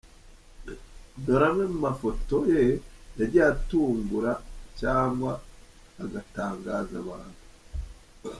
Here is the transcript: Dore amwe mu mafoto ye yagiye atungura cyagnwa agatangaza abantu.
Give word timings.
Dore 1.23 1.45
amwe 1.49 1.63
mu 1.71 1.77
mafoto 1.87 2.37
ye 2.53 2.61
yagiye 3.19 3.45
atungura 3.53 4.31
cyagnwa 4.77 5.31
agatangaza 6.03 6.93
abantu. 7.03 7.39